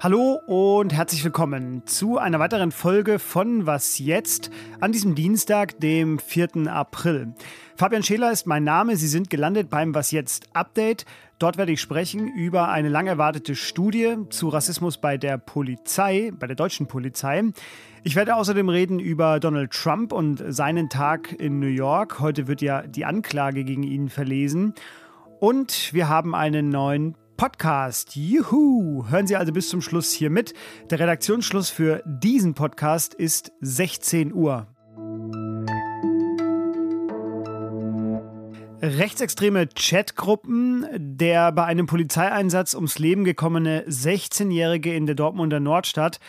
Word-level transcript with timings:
Hallo 0.00 0.40
und 0.46 0.92
herzlich 0.92 1.24
willkommen 1.24 1.84
zu 1.84 2.18
einer 2.18 2.38
weiteren 2.38 2.70
Folge 2.70 3.18
von 3.18 3.66
Was 3.66 3.98
jetzt 3.98 4.52
an 4.78 4.92
diesem 4.92 5.16
Dienstag, 5.16 5.80
dem 5.80 6.20
4. 6.20 6.68
April. 6.68 7.34
Fabian 7.74 8.04
Scheler 8.04 8.30
ist 8.30 8.46
mein 8.46 8.62
Name. 8.62 8.96
Sie 8.96 9.08
sind 9.08 9.30
gelandet 9.30 9.68
beim 9.68 9.96
Was 9.96 10.12
jetzt 10.12 10.46
Update. 10.52 11.06
Dort 11.38 11.58
werde 11.58 11.72
ich 11.72 11.82
sprechen 11.82 12.28
über 12.28 12.70
eine 12.70 12.88
lang 12.88 13.06
erwartete 13.06 13.56
Studie 13.56 14.16
zu 14.30 14.48
Rassismus 14.48 14.96
bei 14.96 15.18
der 15.18 15.36
Polizei, 15.36 16.32
bei 16.34 16.46
der 16.46 16.56
deutschen 16.56 16.86
Polizei. 16.86 17.42
Ich 18.04 18.16
werde 18.16 18.36
außerdem 18.36 18.70
reden 18.70 19.00
über 19.00 19.38
Donald 19.38 19.70
Trump 19.70 20.12
und 20.12 20.42
seinen 20.48 20.88
Tag 20.88 21.38
in 21.38 21.58
New 21.58 21.66
York. 21.66 22.20
Heute 22.20 22.46
wird 22.46 22.62
ja 22.62 22.86
die 22.86 23.04
Anklage 23.04 23.64
gegen 23.64 23.82
ihn 23.82 24.08
verlesen. 24.08 24.72
Und 25.38 25.92
wir 25.92 26.08
haben 26.08 26.34
einen 26.34 26.70
neuen 26.70 27.16
Podcast. 27.36 28.16
Juhu! 28.16 29.04
Hören 29.10 29.26
Sie 29.26 29.36
also 29.36 29.52
bis 29.52 29.68
zum 29.68 29.82
Schluss 29.82 30.12
hier 30.12 30.30
mit. 30.30 30.54
Der 30.90 31.00
Redaktionsschluss 31.00 31.68
für 31.68 32.02
diesen 32.06 32.54
Podcast 32.54 33.12
ist 33.12 33.52
16 33.60 34.32
Uhr. 34.32 34.68
Rechtsextreme 38.86 39.68
Chatgruppen, 39.74 40.86
der 40.96 41.50
bei 41.50 41.64
einem 41.64 41.86
Polizeieinsatz 41.86 42.74
ums 42.74 43.00
Leben 43.00 43.24
gekommene 43.24 43.84
16-Jährige 43.88 44.94
in 44.94 45.06
der 45.06 45.16
Dortmunder 45.16 45.58
Nordstadt 45.58 46.20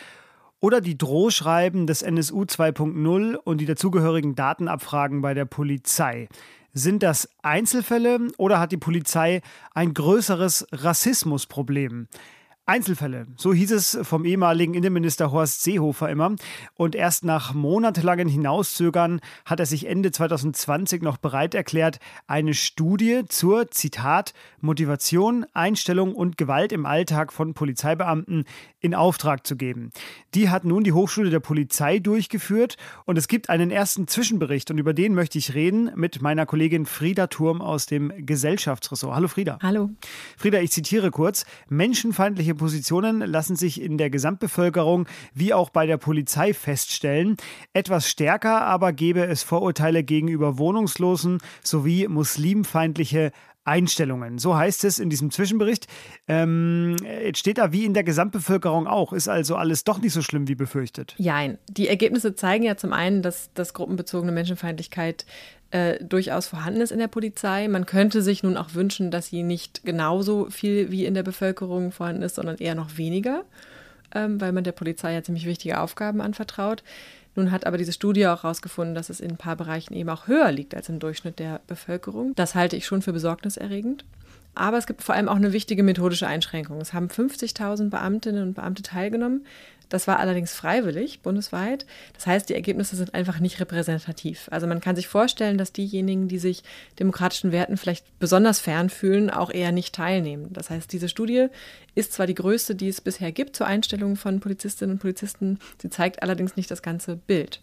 oder 0.58 0.80
die 0.80 0.98
Drohschreiben 0.98 1.86
des 1.86 2.02
NSU 2.02 2.42
2.0 2.42 3.36
und 3.36 3.60
die 3.60 3.64
dazugehörigen 3.64 4.34
Datenabfragen 4.34 5.22
bei 5.22 5.34
der 5.34 5.44
Polizei. 5.44 6.28
Sind 6.72 7.04
das 7.04 7.28
Einzelfälle 7.42 8.28
oder 8.38 8.58
hat 8.58 8.72
die 8.72 8.76
Polizei 8.76 9.40
ein 9.72 9.94
größeres 9.94 10.66
Rassismusproblem? 10.72 12.08
Einzelfälle, 12.68 13.26
so 13.38 13.54
hieß 13.54 13.72
es 13.72 13.98
vom 14.02 14.26
ehemaligen 14.26 14.74
Innenminister 14.74 15.32
Horst 15.32 15.62
Seehofer 15.62 16.10
immer. 16.10 16.36
Und 16.74 16.94
erst 16.94 17.24
nach 17.24 17.54
monatelangen 17.54 18.28
Hinauszögern 18.28 19.20
hat 19.46 19.58
er 19.58 19.64
sich 19.64 19.86
Ende 19.86 20.12
2020 20.12 21.00
noch 21.00 21.16
bereit 21.16 21.54
erklärt, 21.54 21.98
eine 22.26 22.52
Studie 22.52 23.22
zur, 23.26 23.70
Zitat, 23.70 24.34
Motivation, 24.60 25.46
Einstellung 25.54 26.14
und 26.14 26.36
Gewalt 26.36 26.72
im 26.72 26.84
Alltag 26.84 27.32
von 27.32 27.54
Polizeibeamten 27.54 28.44
in 28.80 28.94
Auftrag 28.94 29.46
zu 29.46 29.56
geben. 29.56 29.90
Die 30.34 30.50
hat 30.50 30.64
nun 30.64 30.84
die 30.84 30.92
Hochschule 30.92 31.30
der 31.30 31.40
Polizei 31.40 31.98
durchgeführt 31.98 32.76
und 33.04 33.18
es 33.18 33.26
gibt 33.26 33.50
einen 33.50 33.70
ersten 33.70 34.06
Zwischenbericht 34.06 34.70
und 34.70 34.78
über 34.78 34.94
den 34.94 35.14
möchte 35.14 35.38
ich 35.38 35.54
reden 35.54 35.90
mit 35.96 36.22
meiner 36.22 36.46
Kollegin 36.46 36.86
Frieda 36.86 37.26
Turm 37.26 37.60
aus 37.60 37.86
dem 37.86 38.12
Gesellschaftsressort. 38.24 39.14
Hallo 39.14 39.28
Frieda. 39.28 39.58
Hallo. 39.62 39.90
Frieda, 40.36 40.60
ich 40.60 40.70
zitiere 40.70 41.10
kurz. 41.10 41.44
Menschenfeindliche 41.68 42.54
Positionen 42.54 43.20
lassen 43.20 43.56
sich 43.56 43.80
in 43.80 43.98
der 43.98 44.10
Gesamtbevölkerung 44.10 45.06
wie 45.34 45.52
auch 45.52 45.70
bei 45.70 45.86
der 45.86 45.96
Polizei 45.96 46.54
feststellen. 46.54 47.36
Etwas 47.72 48.08
stärker 48.08 48.62
aber 48.62 48.92
gäbe 48.92 49.26
es 49.26 49.42
Vorurteile 49.42 50.04
gegenüber 50.04 50.58
Wohnungslosen 50.58 51.38
sowie 51.64 52.06
muslimfeindliche 52.06 53.32
Einstellungen. 53.68 54.38
So 54.38 54.56
heißt 54.56 54.84
es 54.84 54.98
in 54.98 55.10
diesem 55.10 55.30
Zwischenbericht. 55.30 55.86
Ähm, 56.26 56.96
jetzt 57.24 57.38
steht 57.38 57.58
da 57.58 57.72
wie 57.72 57.84
in 57.84 57.94
der 57.94 58.04
Gesamtbevölkerung 58.04 58.86
auch. 58.86 59.12
Ist 59.12 59.28
also 59.28 59.56
alles 59.56 59.84
doch 59.84 60.00
nicht 60.00 60.12
so 60.12 60.22
schlimm 60.22 60.48
wie 60.48 60.54
befürchtet. 60.54 61.14
Nein, 61.18 61.58
die 61.68 61.88
Ergebnisse 61.88 62.34
zeigen 62.34 62.64
ja 62.64 62.76
zum 62.76 62.92
einen, 62.92 63.22
dass, 63.22 63.50
dass 63.54 63.74
gruppenbezogene 63.74 64.32
Menschenfeindlichkeit 64.32 65.24
äh, 65.70 66.02
durchaus 66.02 66.46
vorhanden 66.46 66.80
ist 66.80 66.92
in 66.92 66.98
der 66.98 67.08
Polizei. 67.08 67.68
Man 67.68 67.86
könnte 67.86 68.22
sich 68.22 68.42
nun 68.42 68.56
auch 68.56 68.74
wünschen, 68.74 69.10
dass 69.10 69.28
sie 69.28 69.42
nicht 69.42 69.84
genauso 69.84 70.48
viel 70.50 70.90
wie 70.90 71.04
in 71.04 71.14
der 71.14 71.22
Bevölkerung 71.22 71.92
vorhanden 71.92 72.22
ist, 72.22 72.36
sondern 72.36 72.56
eher 72.56 72.74
noch 72.74 72.96
weniger, 72.96 73.44
ähm, 74.14 74.40
weil 74.40 74.52
man 74.52 74.64
der 74.64 74.72
Polizei 74.72 75.12
ja 75.12 75.22
ziemlich 75.22 75.46
wichtige 75.46 75.80
Aufgaben 75.80 76.20
anvertraut. 76.20 76.82
Nun 77.34 77.50
hat 77.50 77.66
aber 77.66 77.78
diese 77.78 77.92
Studie 77.92 78.26
auch 78.26 78.42
herausgefunden, 78.42 78.94
dass 78.94 79.10
es 79.10 79.20
in 79.20 79.32
ein 79.32 79.36
paar 79.36 79.56
Bereichen 79.56 79.94
eben 79.94 80.08
auch 80.08 80.26
höher 80.26 80.50
liegt 80.50 80.74
als 80.74 80.88
im 80.88 80.98
Durchschnitt 80.98 81.38
der 81.38 81.60
Bevölkerung. 81.66 82.34
Das 82.34 82.54
halte 82.54 82.76
ich 82.76 82.86
schon 82.86 83.02
für 83.02 83.12
besorgniserregend. 83.12 84.04
Aber 84.54 84.76
es 84.76 84.86
gibt 84.86 85.02
vor 85.02 85.14
allem 85.14 85.28
auch 85.28 85.36
eine 85.36 85.52
wichtige 85.52 85.84
methodische 85.84 86.26
Einschränkung. 86.26 86.80
Es 86.80 86.92
haben 86.92 87.06
50.000 87.06 87.90
Beamtinnen 87.90 88.42
und 88.42 88.54
Beamte 88.54 88.82
teilgenommen. 88.82 89.46
Das 89.88 90.06
war 90.06 90.18
allerdings 90.18 90.52
freiwillig 90.52 91.20
bundesweit. 91.20 91.86
Das 92.14 92.26
heißt, 92.26 92.48
die 92.48 92.54
Ergebnisse 92.54 92.96
sind 92.96 93.14
einfach 93.14 93.40
nicht 93.40 93.60
repräsentativ. 93.60 94.48
Also 94.50 94.66
man 94.66 94.80
kann 94.80 94.96
sich 94.96 95.08
vorstellen, 95.08 95.58
dass 95.58 95.72
diejenigen, 95.72 96.28
die 96.28 96.38
sich 96.38 96.62
demokratischen 96.98 97.52
Werten 97.52 97.76
vielleicht 97.76 98.04
besonders 98.18 98.60
fern 98.60 98.90
fühlen, 98.90 99.30
auch 99.30 99.50
eher 99.50 99.72
nicht 99.72 99.94
teilnehmen. 99.94 100.48
Das 100.50 100.70
heißt, 100.70 100.92
diese 100.92 101.08
Studie 101.08 101.48
ist 101.94 102.12
zwar 102.12 102.26
die 102.26 102.34
größte, 102.34 102.74
die 102.74 102.88
es 102.88 103.00
bisher 103.00 103.32
gibt 103.32 103.56
zur 103.56 103.66
Einstellung 103.66 104.16
von 104.16 104.40
Polizistinnen 104.40 104.94
und 104.96 104.98
Polizisten, 105.00 105.58
sie 105.80 105.90
zeigt 105.90 106.22
allerdings 106.22 106.56
nicht 106.56 106.70
das 106.70 106.82
ganze 106.82 107.16
Bild. 107.16 107.60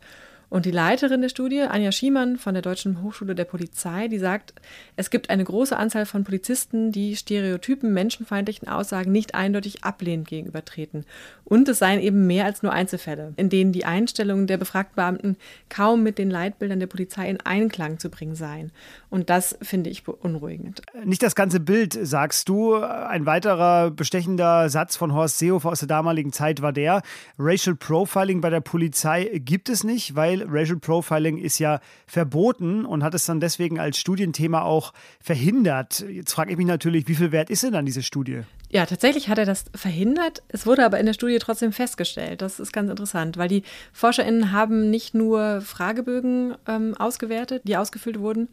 Und 0.50 0.66
die 0.66 0.72
Leiterin 0.72 1.22
der 1.22 1.30
Studie, 1.30 1.62
Anja 1.62 1.92
Schiemann 1.92 2.38
von 2.38 2.54
der 2.54 2.62
Deutschen 2.62 3.02
Hochschule 3.02 3.36
der 3.36 3.46
Polizei, 3.46 4.08
die 4.08 4.20
sagt, 4.20 4.54
es 4.96 5.10
gibt 5.10 5.30
eine 5.30 5.44
große 5.44 5.76
Anzahl 5.76 6.06
von 6.06 6.24
Polizisten, 6.24 6.92
die 6.92 7.16
stereotypen 7.16 7.94
menschenfeindlichen 7.94 8.68
Aussagen 8.68 9.12
nicht 9.12 9.36
eindeutig 9.36 9.84
ablehnend 9.84 10.28
gegenübertreten. 10.28 11.06
Und 11.44 11.70
es 11.70 11.80
seien 11.80 12.00
eben 12.00 12.28
mehr 12.28 12.46
als 12.46 12.64
nur 12.64 12.74
Einzelfälle, 12.74 13.34
in 13.38 13.50
denen 13.50 13.72
die 13.72 13.86
Einstellungen 13.86 14.48
der 14.48 14.58
befragten 14.58 14.96
Beamten 14.96 15.38
kaum 15.70 16.04
mit 16.04 16.18
den 16.18 16.30
Leitbildern 16.30 16.80
der 16.80 16.88
Polizei 16.88 17.30
in 17.30 17.40
Einklang 17.42 18.00
zu 18.00 18.10
bringen 18.10 18.36
seien. 18.36 18.72
Und 19.10 19.30
das 19.30 19.58
finde 19.62 19.90
ich 19.90 20.04
beunruhigend. 20.04 20.82
Nicht 21.04 21.24
das 21.24 21.36
ganze 21.36 21.60
Bild, 21.60 21.98
sagst 22.02 22.50
du. 22.50 22.76
Ein 22.76 23.26
weiterer 23.26 23.92
bestechender 23.92 24.70
Satz 24.70 24.96
von 24.96 25.14
Horst 25.14 25.38
Seehofer 25.38 25.70
aus 25.70 25.80
der 25.80 25.88
damaligen 25.88 26.32
Zeit 26.32 26.62
war 26.62 26.74
der, 26.74 27.02
Racial 27.38 27.76
Profiling 27.76 28.42
bei 28.42 28.50
der 28.50 28.62
Polizei 28.62 29.40
gibt 29.44 29.70
es 29.70 29.84
nicht, 29.84 30.16
weil 30.16 30.35
Racial 30.44 30.78
Profiling 30.80 31.38
ist 31.38 31.60
ja 31.60 31.80
verboten 32.08 32.86
und 32.86 33.04
hat 33.04 33.14
es 33.14 33.26
dann 33.26 33.40
deswegen 33.40 33.80
als 33.80 33.98
Studienthema 33.98 34.62
auch 34.62 34.94
verhindert. 35.20 36.06
Jetzt 36.10 36.34
frage 36.34 36.52
ich 36.52 36.58
mich 36.58 36.68
natürlich, 36.68 37.08
wie 37.08 37.16
viel 37.16 37.32
wert 37.32 37.50
ist 37.50 37.64
denn 37.64 37.74
dann 37.74 37.86
diese 37.86 38.04
Studie? 38.04 38.42
Ja, 38.70 38.86
tatsächlich 38.86 39.30
hat 39.30 39.38
er 39.38 39.46
das 39.46 39.66
verhindert. 39.74 40.44
Es 40.50 40.66
wurde 40.66 40.86
aber 40.86 41.00
in 41.00 41.06
der 41.06 41.14
Studie 41.14 41.38
trotzdem 41.40 41.72
festgestellt. 41.72 42.42
Das 42.42 42.60
ist 42.60 42.74
ganz 42.74 42.90
interessant, 42.90 43.38
weil 43.38 43.48
die 43.48 43.64
ForscherInnen 43.94 44.52
haben 44.52 44.90
nicht 44.90 45.14
nur 45.14 45.62
Fragebögen 45.62 46.56
ähm, 46.68 46.96
ausgewertet, 46.98 47.62
die 47.66 47.78
ausgefüllt 47.78 48.20
wurden, 48.20 48.50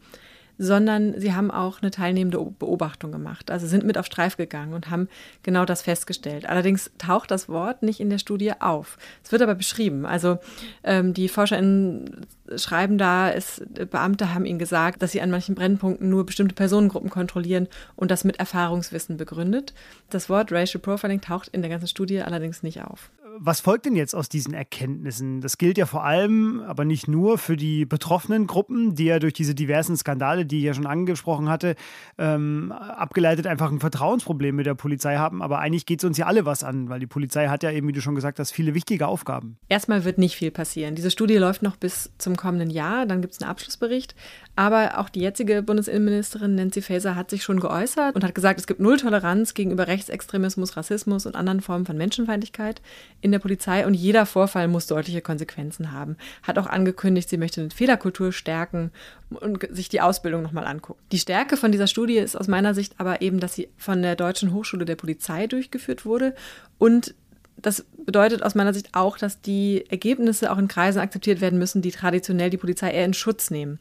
sondern 0.57 1.19
sie 1.19 1.33
haben 1.33 1.51
auch 1.51 1.81
eine 1.81 1.91
teilnehmende 1.91 2.39
Beobachtung 2.39 3.11
gemacht. 3.11 3.51
Also 3.51 3.67
sind 3.67 3.85
mit 3.85 3.97
auf 3.97 4.05
Streif 4.05 4.37
gegangen 4.37 4.73
und 4.73 4.89
haben 4.89 5.07
genau 5.41 5.65
das 5.65 5.81
festgestellt. 5.81 6.47
Allerdings 6.47 6.91
taucht 6.97 7.31
das 7.31 7.49
Wort 7.49 7.83
nicht 7.83 7.99
in 7.99 8.09
der 8.09 8.19
Studie 8.19 8.53
auf. 8.59 8.97
Es 9.23 9.31
wird 9.31 9.41
aber 9.41 9.55
beschrieben. 9.55 10.05
Also 10.05 10.39
ähm, 10.83 11.13
die 11.13 11.29
ForscherInnen 11.29 12.25
schreiben 12.55 12.97
da, 12.97 13.31
es, 13.31 13.61
Beamte 13.89 14.33
haben 14.33 14.45
ihnen 14.45 14.59
gesagt, 14.59 15.01
dass 15.01 15.11
sie 15.11 15.21
an 15.21 15.31
manchen 15.31 15.55
Brennpunkten 15.55 16.09
nur 16.09 16.25
bestimmte 16.25 16.55
Personengruppen 16.55 17.09
kontrollieren 17.09 17.67
und 17.95 18.11
das 18.11 18.23
mit 18.23 18.37
Erfahrungswissen 18.39 19.17
begründet. 19.17 19.73
Das 20.09 20.29
Wort 20.29 20.51
Racial 20.51 20.81
Profiling 20.81 21.21
taucht 21.21 21.49
in 21.49 21.61
der 21.61 21.69
ganzen 21.69 21.87
Studie 21.87 22.21
allerdings 22.21 22.63
nicht 22.63 22.83
auf 22.83 23.11
was 23.39 23.61
folgt 23.61 23.85
denn 23.85 23.95
jetzt 23.95 24.15
aus 24.15 24.29
diesen 24.29 24.53
Erkenntnissen? 24.53 25.41
Das 25.41 25.57
gilt 25.57 25.77
ja 25.77 25.85
vor 25.85 26.03
allem, 26.03 26.61
aber 26.67 26.85
nicht 26.85 27.07
nur 27.07 27.37
für 27.37 27.57
die 27.57 27.85
betroffenen 27.85 28.47
Gruppen, 28.47 28.95
die 28.95 29.05
ja 29.05 29.19
durch 29.19 29.33
diese 29.33 29.55
diversen 29.55 29.97
Skandale, 29.97 30.45
die 30.45 30.59
ich 30.59 30.63
ja 30.63 30.73
schon 30.73 30.85
angesprochen 30.85 31.49
hatte, 31.49 31.75
ähm, 32.17 32.71
abgeleitet 32.71 33.47
einfach 33.47 33.71
ein 33.71 33.79
Vertrauensproblem 33.79 34.55
mit 34.55 34.65
der 34.65 34.75
Polizei 34.75 35.17
haben. 35.17 35.41
Aber 35.41 35.59
eigentlich 35.59 35.85
geht 35.85 35.99
es 35.99 36.05
uns 36.05 36.17
ja 36.17 36.25
alle 36.25 36.45
was 36.45 36.63
an, 36.63 36.89
weil 36.89 36.99
die 36.99 37.07
Polizei 37.07 37.47
hat 37.47 37.63
ja 37.63 37.71
eben, 37.71 37.87
wie 37.87 37.93
du 37.93 38.01
schon 38.01 38.15
gesagt 38.15 38.39
hast, 38.39 38.51
viele 38.51 38.73
wichtige 38.73 39.07
Aufgaben. 39.07 39.57
Erstmal 39.69 40.05
wird 40.05 40.17
nicht 40.17 40.35
viel 40.35 40.51
passieren. 40.51 40.95
Diese 40.95 41.11
Studie 41.11 41.37
läuft 41.37 41.63
noch 41.63 41.77
bis 41.77 42.11
zum 42.17 42.35
kommenden 42.35 42.69
Jahr, 42.69 43.05
dann 43.05 43.21
gibt 43.21 43.33
es 43.33 43.41
einen 43.41 43.49
Abschlussbericht. 43.49 44.15
Aber 44.55 44.99
auch 44.99 45.09
die 45.09 45.21
jetzige 45.21 45.63
Bundesinnenministerin 45.63 46.55
Nancy 46.55 46.81
Faeser 46.81 47.15
hat 47.15 47.31
sich 47.31 47.43
schon 47.43 47.59
geäußert 47.59 48.15
und 48.15 48.23
hat 48.23 48.35
gesagt, 48.35 48.59
es 48.59 48.67
gibt 48.67 48.79
Null 48.79 48.97
Toleranz 48.97 49.55
gegenüber 49.55 49.87
Rechtsextremismus, 49.87 50.77
Rassismus 50.77 51.25
und 51.25 51.35
anderen 51.35 51.61
Formen 51.61 51.85
von 51.85 51.97
Menschenfeindlichkeit 51.97 52.81
in 53.23 53.31
der 53.31 53.39
Polizei 53.39 53.87
und 53.87 53.93
jeder 53.93 54.25
Vorfall 54.25 54.67
muss 54.67 54.85
deutliche 54.85 55.21
Konsequenzen 55.21 55.93
haben. 55.93 56.17
Hat 56.43 56.59
auch 56.59 56.67
angekündigt, 56.67 57.29
sie 57.29 57.37
möchte 57.37 57.61
eine 57.61 57.71
Fehlerkultur 57.71 58.33
stärken 58.33 58.91
und 59.29 59.65
sich 59.71 59.87
die 59.87 60.01
Ausbildung 60.01 60.43
nochmal 60.43 60.67
angucken. 60.67 60.99
Die 61.13 61.19
Stärke 61.19 61.55
von 61.55 61.71
dieser 61.71 61.87
Studie 61.87 62.17
ist 62.17 62.35
aus 62.35 62.49
meiner 62.49 62.73
Sicht 62.73 62.95
aber 62.97 63.21
eben, 63.21 63.39
dass 63.39 63.55
sie 63.55 63.69
von 63.77 64.01
der 64.01 64.17
Deutschen 64.17 64.53
Hochschule 64.53 64.83
der 64.83 64.97
Polizei 64.97 65.47
durchgeführt 65.47 66.05
wurde 66.05 66.35
und 66.77 67.15
das 67.55 67.85
bedeutet 68.05 68.43
aus 68.43 68.55
meiner 68.55 68.73
Sicht 68.73 68.89
auch, 68.91 69.17
dass 69.17 69.39
die 69.39 69.85
Ergebnisse 69.89 70.51
auch 70.51 70.57
in 70.57 70.67
Kreisen 70.67 70.99
akzeptiert 70.99 71.39
werden 71.39 71.59
müssen, 71.59 71.81
die 71.81 71.91
traditionell 71.91 72.49
die 72.49 72.57
Polizei 72.57 72.91
eher 72.91 73.05
in 73.05 73.13
Schutz 73.13 73.51
nehmen. 73.51 73.79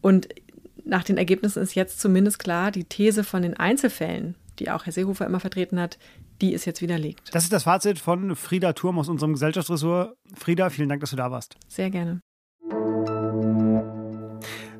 Und 0.00 0.28
nach 0.84 1.02
den 1.02 1.18
Ergebnissen 1.18 1.60
ist 1.60 1.74
jetzt 1.74 1.98
zumindest 1.98 2.38
klar, 2.38 2.70
die 2.70 2.84
These 2.84 3.24
von 3.24 3.42
den 3.42 3.56
Einzelfällen, 3.56 4.36
die 4.60 4.70
auch 4.70 4.84
Herr 4.84 4.92
Seehofer 4.92 5.26
immer 5.26 5.40
vertreten 5.40 5.80
hat, 5.80 5.98
die 6.40 6.52
ist 6.52 6.64
jetzt 6.64 6.82
widerlegt. 6.82 7.34
Das 7.34 7.44
ist 7.44 7.52
das 7.52 7.64
Fazit 7.64 7.98
von 7.98 8.36
Frieda 8.36 8.72
Turm 8.72 8.98
aus 8.98 9.08
unserem 9.08 9.32
Gesellschaftsressort. 9.32 10.16
Frieda, 10.34 10.70
vielen 10.70 10.88
Dank, 10.88 11.00
dass 11.00 11.10
du 11.10 11.16
da 11.16 11.30
warst. 11.30 11.56
Sehr 11.68 11.90
gerne. 11.90 12.20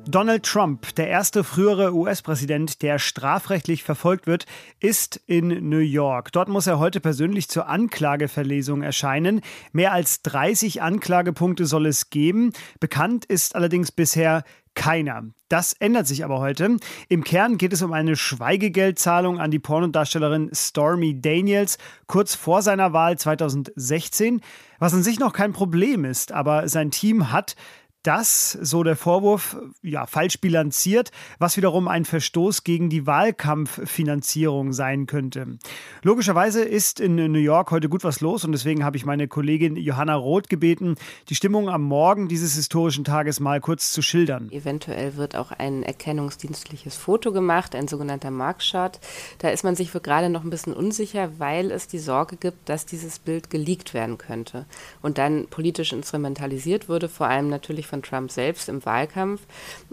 Donald 0.09 0.43
Trump, 0.43 0.95
der 0.95 1.09
erste 1.09 1.43
frühere 1.43 1.93
US-Präsident, 1.93 2.81
der 2.81 2.97
strafrechtlich 2.97 3.83
verfolgt 3.83 4.25
wird, 4.25 4.45
ist 4.79 5.17
in 5.25 5.69
New 5.69 5.79
York. 5.79 6.31
Dort 6.31 6.47
muss 6.47 6.65
er 6.65 6.79
heute 6.79 7.01
persönlich 7.01 7.49
zur 7.49 7.67
Anklageverlesung 7.67 8.83
erscheinen. 8.83 9.41
Mehr 9.73 9.91
als 9.91 10.21
30 10.21 10.81
Anklagepunkte 10.81 11.65
soll 11.65 11.87
es 11.87 12.09
geben. 12.09 12.53
Bekannt 12.79 13.25
ist 13.25 13.53
allerdings 13.53 13.91
bisher 13.91 14.45
keiner. 14.77 15.23
Das 15.49 15.73
ändert 15.73 16.07
sich 16.07 16.23
aber 16.23 16.39
heute. 16.39 16.77
Im 17.09 17.23
Kern 17.23 17.57
geht 17.57 17.73
es 17.73 17.81
um 17.81 17.93
eine 17.93 18.15
Schweigegeldzahlung 18.15 19.39
an 19.39 19.49
die 19.49 19.59
Pornodarstellerin 19.59 20.51
Stormy 20.53 21.19
Daniels 21.19 21.79
kurz 22.05 22.35
vor 22.35 22.61
seiner 22.61 22.93
Wahl 22.93 23.17
2016, 23.17 24.41
was 24.77 24.93
an 24.93 25.03
sich 25.03 25.19
noch 25.19 25.33
kein 25.33 25.51
Problem 25.51 26.05
ist, 26.05 26.31
aber 26.31 26.69
sein 26.69 26.91
Team 26.91 27.31
hat 27.31 27.55
das, 28.03 28.51
so 28.51 28.83
der 28.83 28.95
Vorwurf, 28.95 29.57
ja, 29.81 30.05
falsch 30.05 30.39
bilanziert, 30.39 31.11
was 31.39 31.57
wiederum 31.57 31.87
ein 31.87 32.05
Verstoß 32.05 32.63
gegen 32.63 32.89
die 32.89 33.05
Wahlkampffinanzierung 33.05 34.71
sein 34.71 35.07
könnte. 35.07 35.57
Logischerweise 36.03 36.63
ist 36.63 36.99
in 36.99 37.15
New 37.15 37.39
York 37.39 37.71
heute 37.71 37.89
gut 37.89 38.03
was 38.03 38.21
los 38.21 38.45
und 38.45 38.53
deswegen 38.53 38.85
habe 38.85 38.95
ich 38.95 39.05
meine 39.05 39.27
Kollegin 39.27 39.75
Johanna 39.75 40.15
Roth 40.15 40.49
gebeten, 40.49 40.95
die 41.29 41.35
Stimmung 41.35 41.69
am 41.69 41.83
Morgen 41.83 42.27
dieses 42.27 42.55
historischen 42.55 43.03
Tages 43.03 43.39
mal 43.39 43.59
kurz 43.59 43.91
zu 43.91 44.01
schildern. 44.01 44.49
Eventuell 44.51 45.17
wird 45.17 45.35
auch 45.35 45.51
ein 45.51 45.83
erkennungsdienstliches 45.83 46.95
Foto 46.95 47.31
gemacht, 47.31 47.75
ein 47.75 47.87
sogenannter 47.87 48.31
Markshot. 48.31 48.99
Da 49.39 49.49
ist 49.49 49.63
man 49.63 49.75
sich 49.75 49.91
für 49.91 50.01
gerade 50.01 50.29
noch 50.29 50.43
ein 50.43 50.49
bisschen 50.49 50.73
unsicher, 50.73 51.31
weil 51.39 51.71
es 51.71 51.87
die 51.87 51.99
Sorge 51.99 52.37
gibt, 52.37 52.69
dass 52.69 52.85
dieses 52.85 53.19
Bild 53.19 53.49
geleakt 53.49 53.93
werden 53.93 54.17
könnte 54.17 54.65
und 55.01 55.17
dann 55.17 55.47
politisch 55.47 55.91
instrumentalisiert 55.91 56.87
würde, 56.87 57.09
vor 57.09 57.27
allem 57.27 57.49
natürlich 57.49 57.87
von 57.87 57.96
von 57.97 58.03
Trump 58.03 58.31
selbst 58.31 58.69
im 58.69 58.85
Wahlkampf. 58.85 59.41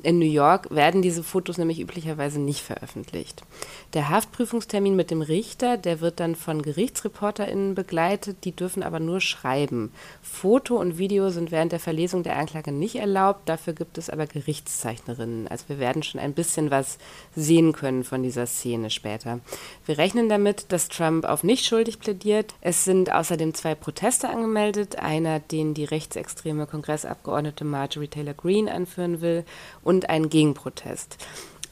In 0.02 0.18
New 0.18 0.26
York 0.30 0.70
werden 0.70 1.02
diese 1.02 1.22
Fotos 1.22 1.58
nämlich 1.58 1.80
üblicherweise 1.80 2.40
nicht 2.40 2.60
veröffentlicht. 2.60 3.42
Der 3.94 4.10
Haftprüfungstermin 4.10 4.96
mit 4.96 5.10
dem 5.10 5.22
Richter, 5.22 5.76
der 5.76 6.00
wird 6.00 6.20
dann 6.20 6.34
von 6.34 6.62
GerichtsreporterInnen 6.62 7.74
begleitet, 7.74 8.44
die 8.44 8.52
dürfen 8.52 8.82
aber 8.82 9.00
nur 9.00 9.20
schreiben. 9.20 9.92
Foto 10.22 10.76
und 10.76 10.98
Video 10.98 11.30
sind 11.30 11.50
während 11.50 11.72
der 11.72 11.80
Verlesung 11.80 12.22
der 12.22 12.36
Anklage 12.36 12.72
nicht 12.72 12.96
erlaubt, 12.96 13.48
dafür 13.48 13.72
gibt 13.72 13.98
es 13.98 14.10
aber 14.10 14.26
Gerichtszeichnerinnen. 14.26 15.48
Also 15.48 15.64
wir 15.68 15.78
werden 15.78 16.02
schon 16.02 16.20
ein 16.20 16.34
bisschen 16.34 16.70
was 16.70 16.98
sehen 17.34 17.72
können 17.72 18.04
von 18.04 18.22
dieser 18.22 18.46
Szene 18.46 18.90
später. 18.90 19.40
Wir 19.86 19.98
rechnen 19.98 20.28
damit, 20.28 20.66
dass 20.72 20.88
Trump 20.88 21.24
auf 21.24 21.44
nicht 21.44 21.64
schuldig 21.64 22.00
plädiert. 22.00 22.54
Es 22.60 22.84
sind 22.84 23.12
außerdem 23.12 23.54
zwei 23.54 23.74
Proteste 23.74 24.28
angemeldet, 24.28 24.98
einer, 24.98 25.40
den 25.40 25.74
die 25.74 25.84
rechtsextreme 25.84 26.66
Kongressabgeordnete 26.66 27.64
Marjorie 27.64 27.83
Marjorie 27.84 28.08
Taylor 28.08 28.34
Greene 28.34 28.72
anführen 28.72 29.20
will 29.20 29.44
und 29.82 30.08
einen 30.08 30.30
Gegenprotest. 30.30 31.18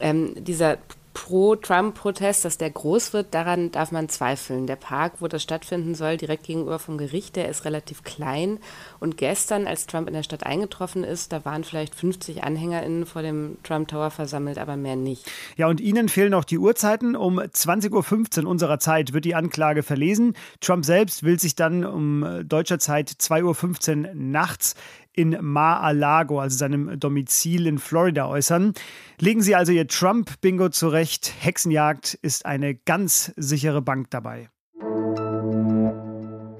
Ähm, 0.00 0.34
dieser 0.36 0.78
Pro-Trump-Protest, 1.14 2.44
dass 2.44 2.58
der 2.58 2.70
groß 2.70 3.12
wird, 3.12 3.34
daran 3.34 3.70
darf 3.70 3.92
man 3.92 4.08
zweifeln. 4.08 4.66
Der 4.66 4.76
Park, 4.76 5.14
wo 5.20 5.28
das 5.28 5.42
stattfinden 5.42 5.94
soll, 5.94 6.16
direkt 6.16 6.44
gegenüber 6.44 6.78
vom 6.78 6.96
Gericht, 6.96 7.36
der 7.36 7.48
ist 7.48 7.64
relativ 7.64 8.02
klein. 8.02 8.58
Und 8.98 9.18
gestern, 9.18 9.66
als 9.66 9.86
Trump 9.86 10.08
in 10.08 10.14
der 10.14 10.22
Stadt 10.22 10.44
eingetroffen 10.44 11.04
ist, 11.04 11.32
da 11.32 11.44
waren 11.44 11.64
vielleicht 11.64 11.94
50 11.94 12.44
AnhängerInnen 12.44 13.06
vor 13.06 13.22
dem 13.22 13.58
Trump 13.62 13.88
Tower 13.88 14.10
versammelt, 14.10 14.58
aber 14.58 14.76
mehr 14.76 14.96
nicht. 14.96 15.30
Ja, 15.56 15.68
und 15.68 15.80
Ihnen 15.80 16.08
fehlen 16.08 16.34
auch 16.34 16.44
die 16.44 16.58
Uhrzeiten. 16.58 17.14
Um 17.14 17.38
20.15 17.38 18.44
Uhr 18.44 18.50
unserer 18.50 18.78
Zeit 18.78 19.12
wird 19.12 19.24
die 19.24 19.34
Anklage 19.34 19.82
verlesen. 19.82 20.34
Trump 20.60 20.84
selbst 20.84 21.22
will 21.22 21.38
sich 21.38 21.54
dann 21.54 21.84
um 21.84 22.42
deutscher 22.44 22.78
Zeit 22.78 23.10
2.15 23.10 24.08
Uhr 24.08 24.14
nachts 24.14 24.74
in 25.14 25.36
Mar-a-Lago, 25.40 26.40
also 26.40 26.56
seinem 26.56 26.98
Domizil 26.98 27.66
in 27.66 27.78
Florida, 27.78 28.28
äußern. 28.28 28.72
Legen 29.18 29.42
Sie 29.42 29.54
also 29.54 29.72
Ihr 29.72 29.86
Trump-Bingo 29.86 30.70
zurecht. 30.70 31.32
Hexenjagd 31.40 32.14
ist 32.22 32.46
eine 32.46 32.74
ganz 32.74 33.32
sichere 33.36 33.82
Bank 33.82 34.10
dabei. 34.10 34.48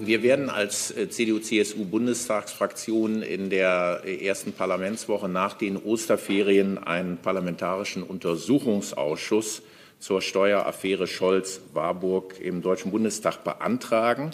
Wir 0.05 0.21
werden 0.21 0.49
als 0.49 0.91
äh, 0.91 1.09
CDU-CSU-Bundestagsfraktion 1.09 3.21
in 3.21 3.49
der 3.49 4.01
äh, 4.03 4.25
ersten 4.25 4.51
Parlamentswoche 4.51 5.29
nach 5.29 5.53
den 5.53 5.77
Osterferien 5.77 6.77
einen 6.77 7.15
parlamentarischen 7.17 8.03
Untersuchungsausschuss 8.03 9.61
zur 9.99 10.21
Steueraffäre 10.21 11.07
Scholz-Warburg 11.07 12.37
im 12.41 12.61
Deutschen 12.61 12.91
Bundestag 12.91 13.45
beantragen. 13.45 14.31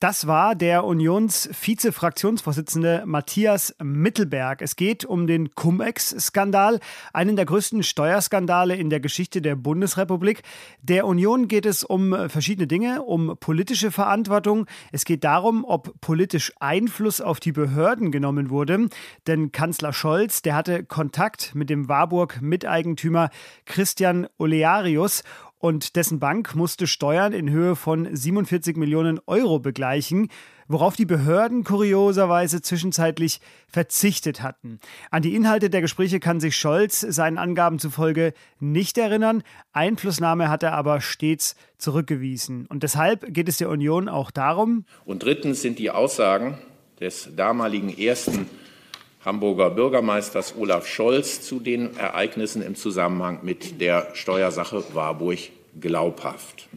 Das 0.00 0.26
war 0.26 0.56
der 0.56 0.84
Unions-Vize-Fraktionsvorsitzende 0.84 3.04
Matthias 3.06 3.76
Mittelberg. 3.80 4.60
Es 4.60 4.74
geht 4.74 5.04
um 5.04 5.28
den 5.28 5.54
Cum-Ex-Skandal, 5.54 6.80
einen 7.12 7.36
der 7.36 7.44
größten 7.44 7.84
Steuerskandale 7.84 8.74
in 8.74 8.90
der 8.90 8.98
Geschichte 8.98 9.40
der 9.40 9.54
Bundesrepublik. 9.54 10.42
Der 10.82 11.06
Union 11.06 11.46
geht 11.46 11.64
es 11.64 11.84
um 11.84 12.28
verschiedene 12.28 12.66
Dinge, 12.66 13.02
um 13.02 13.36
politische 13.38 13.92
Verantwortung. 13.92 14.66
Es 14.90 15.04
geht 15.04 15.22
darum, 15.22 15.64
ob 15.64 16.00
politisch 16.00 16.52
Einfluss 16.58 17.20
auf 17.20 17.38
die 17.38 17.52
Behörden 17.52 18.10
genommen 18.10 18.50
wurde. 18.50 18.88
Denn 19.28 19.52
Kanzler 19.52 19.92
Scholz, 19.92 20.42
der 20.42 20.56
hatte 20.56 20.82
Kontakt 20.82 21.54
mit 21.54 21.70
dem 21.70 21.88
Warburg-Miteigentümer 21.88 23.30
Christian 23.64 24.26
Olearius 24.38 25.22
und 25.64 25.96
dessen 25.96 26.20
Bank 26.20 26.54
musste 26.54 26.86
Steuern 26.86 27.32
in 27.32 27.48
Höhe 27.48 27.74
von 27.74 28.14
47 28.14 28.76
Millionen 28.76 29.18
Euro 29.24 29.60
begleichen, 29.60 30.28
worauf 30.68 30.94
die 30.94 31.06
Behörden 31.06 31.64
kurioserweise 31.64 32.60
zwischenzeitlich 32.60 33.40
verzichtet 33.66 34.42
hatten. 34.42 34.78
An 35.10 35.22
die 35.22 35.34
Inhalte 35.34 35.70
der 35.70 35.80
Gespräche 35.80 36.20
kann 36.20 36.38
sich 36.38 36.54
Scholz 36.54 37.00
seinen 37.00 37.38
Angaben 37.38 37.78
zufolge 37.78 38.34
nicht 38.60 38.98
erinnern, 38.98 39.42
Einflussnahme 39.72 40.50
hat 40.50 40.62
er 40.62 40.74
aber 40.74 41.00
stets 41.00 41.56
zurückgewiesen. 41.78 42.66
Und 42.66 42.82
deshalb 42.82 43.32
geht 43.32 43.48
es 43.48 43.56
der 43.56 43.70
Union 43.70 44.10
auch 44.10 44.30
darum. 44.30 44.84
Und 45.06 45.22
drittens 45.22 45.62
sind 45.62 45.78
die 45.78 45.90
Aussagen 45.90 46.58
des 47.00 47.30
damaligen 47.36 47.88
ersten 47.88 48.50
Hamburger 49.24 49.70
Bürgermeisters 49.70 50.54
Olaf 50.56 50.86
Scholz 50.86 51.40
zu 51.40 51.58
den 51.58 51.96
Ereignissen 51.96 52.60
im 52.60 52.74
Zusammenhang 52.74 53.38
mit 53.42 53.80
der 53.80 54.08
Steuersache 54.14 54.84
Warburg 54.92 55.38
glaubhaft. 55.80 56.68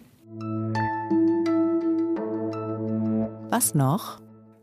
Was 3.49 3.75
noch? 3.75 4.21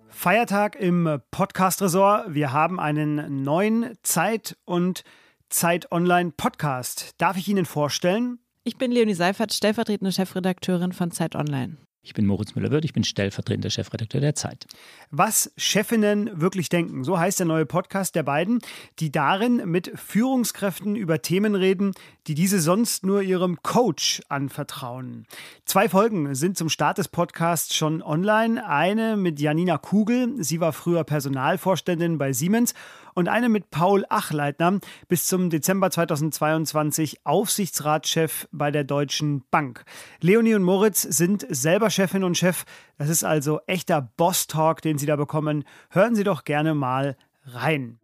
Feiertag 0.08 0.76
im 0.76 1.20
Podcast-Ressort. 1.30 2.32
Wir 2.32 2.52
haben 2.52 2.80
einen 2.80 3.42
neuen 3.42 3.92
Zeit- 4.02 4.56
und 4.64 5.04
Zeit 5.50 5.92
Online-Podcast. 5.92 7.12
Darf 7.18 7.36
ich 7.36 7.48
Ihnen 7.48 7.66
vorstellen? 7.66 8.38
Ich 8.62 8.78
bin 8.78 8.92
Leonie 8.92 9.14
Seifert, 9.14 9.52
stellvertretende 9.52 10.12
Chefredakteurin 10.12 10.92
von 10.92 11.10
Zeit 11.10 11.34
Online. 11.34 11.76
Ich 12.06 12.12
bin 12.12 12.26
Moritz 12.26 12.54
Müller-Wirth, 12.54 12.84
ich 12.84 12.92
bin 12.92 13.02
stellvertretender 13.02 13.70
Chefredakteur 13.70 14.20
der 14.20 14.34
Zeit. 14.34 14.66
Was 15.10 15.50
Chefinnen 15.56 16.38
wirklich 16.38 16.68
denken, 16.68 17.02
so 17.02 17.18
heißt 17.18 17.38
der 17.38 17.46
neue 17.46 17.64
Podcast 17.64 18.14
der 18.14 18.22
beiden, 18.22 18.58
die 18.98 19.10
darin 19.10 19.62
mit 19.64 19.90
Führungskräften 19.94 20.96
über 20.96 21.22
Themen 21.22 21.54
reden, 21.54 21.92
die 22.26 22.34
diese 22.34 22.60
sonst 22.60 23.06
nur 23.06 23.22
ihrem 23.22 23.62
Coach 23.62 24.20
anvertrauen. 24.28 25.26
Zwei 25.64 25.88
Folgen 25.88 26.34
sind 26.34 26.58
zum 26.58 26.68
Start 26.68 26.98
des 26.98 27.08
Podcasts 27.08 27.74
schon 27.74 28.02
online. 28.02 28.68
Eine 28.68 29.16
mit 29.16 29.40
Janina 29.40 29.78
Kugel, 29.78 30.34
sie 30.44 30.60
war 30.60 30.74
früher 30.74 31.04
Personalvorständin 31.04 32.18
bei 32.18 32.34
Siemens 32.34 32.74
und 33.14 33.28
eine 33.28 33.48
mit 33.48 33.70
Paul 33.70 34.04
Achleitner, 34.08 34.80
bis 35.08 35.26
zum 35.26 35.50
Dezember 35.50 35.90
2022 35.90 37.24
Aufsichtsratschef 37.24 38.48
bei 38.52 38.70
der 38.70 38.84
Deutschen 38.84 39.44
Bank. 39.50 39.84
Leonie 40.20 40.54
und 40.54 40.62
Moritz 40.62 41.02
sind 41.02 41.46
selber 41.48 41.90
Chefin 41.90 42.24
und 42.24 42.36
Chef. 42.36 42.64
Das 42.98 43.08
ist 43.08 43.24
also 43.24 43.60
echter 43.66 44.10
Boss-Talk, 44.16 44.82
den 44.82 44.98
Sie 44.98 45.06
da 45.06 45.16
bekommen. 45.16 45.64
Hören 45.90 46.14
Sie 46.14 46.24
doch 46.24 46.44
gerne 46.44 46.74
mal 46.74 47.16
rein. 47.46 47.98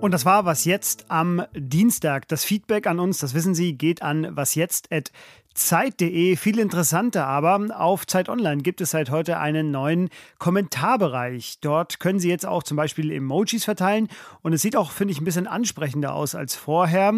Und 0.00 0.12
das 0.12 0.24
war 0.24 0.44
was 0.44 0.64
jetzt 0.64 1.06
am 1.08 1.42
Dienstag. 1.56 2.28
Das 2.28 2.44
Feedback 2.44 2.86
an 2.86 3.00
uns, 3.00 3.18
das 3.18 3.34
wissen 3.34 3.56
Sie, 3.56 3.72
geht 3.72 4.00
an 4.00 4.36
wasjetzt.zeit.de. 4.36 6.36
Viel 6.36 6.60
interessanter 6.60 7.26
aber, 7.26 7.66
auf 7.76 8.06
Zeit 8.06 8.28
Online 8.28 8.62
gibt 8.62 8.80
es 8.80 8.92
seit 8.92 9.10
heute 9.10 9.40
einen 9.40 9.72
neuen 9.72 10.08
Kommentarbereich. 10.38 11.58
Dort 11.62 11.98
können 11.98 12.20
Sie 12.20 12.28
jetzt 12.28 12.46
auch 12.46 12.62
zum 12.62 12.76
Beispiel 12.76 13.10
Emojis 13.10 13.64
verteilen 13.64 14.06
und 14.42 14.52
es 14.52 14.62
sieht 14.62 14.76
auch, 14.76 14.92
finde 14.92 15.10
ich, 15.10 15.20
ein 15.20 15.24
bisschen 15.24 15.48
ansprechender 15.48 16.14
aus 16.14 16.36
als 16.36 16.54
vorher. 16.54 17.12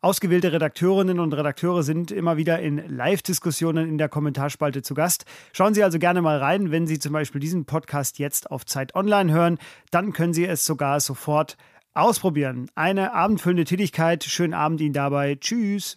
Ausgewählte 0.00 0.52
Redakteurinnen 0.52 1.18
und 1.18 1.34
Redakteure 1.34 1.82
sind 1.82 2.12
immer 2.12 2.36
wieder 2.36 2.60
in 2.60 2.76
Live-Diskussionen 2.88 3.88
in 3.88 3.98
der 3.98 4.08
Kommentarspalte 4.08 4.82
zu 4.82 4.94
Gast. 4.94 5.24
Schauen 5.52 5.74
Sie 5.74 5.82
also 5.82 5.98
gerne 5.98 6.22
mal 6.22 6.38
rein, 6.38 6.70
wenn 6.70 6.86
Sie 6.86 7.00
zum 7.00 7.12
Beispiel 7.12 7.40
diesen 7.40 7.64
Podcast 7.64 8.20
jetzt 8.20 8.52
auf 8.52 8.66
Zeit 8.66 8.94
Online 8.94 9.32
hören. 9.32 9.58
Dann 9.90 10.12
können 10.12 10.32
Sie 10.32 10.46
es 10.46 10.64
sogar 10.64 11.00
sofort 11.00 11.56
Ausprobieren. 11.92 12.70
Eine 12.76 13.12
abendfüllende 13.14 13.64
Tätigkeit. 13.64 14.22
Schönen 14.22 14.54
Abend 14.54 14.80
Ihnen 14.80 14.92
dabei. 14.92 15.34
Tschüss. 15.34 15.96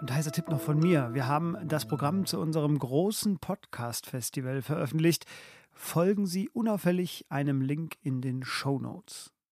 Und 0.00 0.10
heißer 0.10 0.32
Tipp 0.32 0.48
noch 0.48 0.60
von 0.60 0.78
mir. 0.78 1.10
Wir 1.12 1.26
haben 1.26 1.56
das 1.66 1.86
Programm 1.86 2.24
zu 2.24 2.40
unserem 2.40 2.78
großen 2.78 3.38
Podcast-Festival 3.38 4.62
veröffentlicht. 4.62 5.26
Folgen 5.72 6.26
Sie 6.26 6.48
unauffällig 6.48 7.26
einem 7.28 7.60
Link 7.60 7.96
in 8.00 8.22
den 8.22 8.42
Show 8.42 8.78
Notes. 8.78 9.30